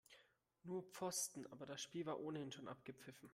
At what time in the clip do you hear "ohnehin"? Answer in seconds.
2.19-2.51